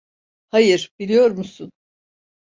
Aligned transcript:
Hayır, 0.49 0.93
biliyor 0.99 1.31
musun? 1.31 1.71